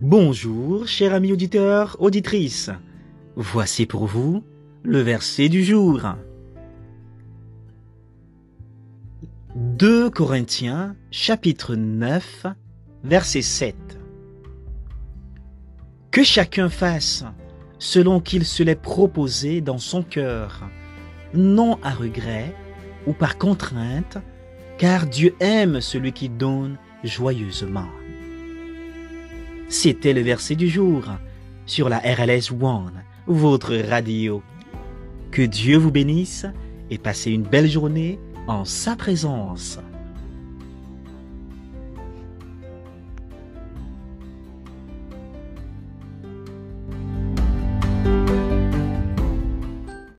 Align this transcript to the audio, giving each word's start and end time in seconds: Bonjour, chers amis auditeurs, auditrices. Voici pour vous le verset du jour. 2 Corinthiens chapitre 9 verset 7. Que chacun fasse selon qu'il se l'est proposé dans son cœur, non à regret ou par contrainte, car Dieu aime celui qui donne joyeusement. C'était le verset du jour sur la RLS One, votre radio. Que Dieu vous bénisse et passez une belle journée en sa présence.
Bonjour, 0.00 0.88
chers 0.88 1.14
amis 1.14 1.32
auditeurs, 1.32 1.96
auditrices. 2.00 2.70
Voici 3.36 3.86
pour 3.86 4.06
vous 4.06 4.42
le 4.82 4.98
verset 5.00 5.48
du 5.48 5.62
jour. 5.62 6.00
2 9.54 10.10
Corinthiens 10.10 10.96
chapitre 11.12 11.76
9 11.76 12.46
verset 13.04 13.42
7. 13.42 13.76
Que 16.10 16.24
chacun 16.24 16.68
fasse 16.68 17.24
selon 17.78 18.18
qu'il 18.18 18.44
se 18.44 18.64
l'est 18.64 18.74
proposé 18.74 19.60
dans 19.60 19.78
son 19.78 20.02
cœur, 20.02 20.68
non 21.34 21.78
à 21.84 21.90
regret 21.90 22.52
ou 23.06 23.12
par 23.12 23.38
contrainte, 23.38 24.18
car 24.76 25.06
Dieu 25.06 25.36
aime 25.38 25.80
celui 25.80 26.12
qui 26.12 26.28
donne 26.28 26.78
joyeusement. 27.04 27.88
C'était 29.68 30.12
le 30.12 30.20
verset 30.20 30.56
du 30.56 30.68
jour 30.68 31.04
sur 31.66 31.88
la 31.88 31.98
RLS 31.98 32.52
One, 32.60 33.02
votre 33.26 33.74
radio. 33.76 34.42
Que 35.30 35.42
Dieu 35.42 35.78
vous 35.78 35.90
bénisse 35.90 36.46
et 36.90 36.98
passez 36.98 37.30
une 37.30 37.42
belle 37.42 37.68
journée 37.68 38.18
en 38.46 38.64
sa 38.64 38.94
présence. 38.94 39.78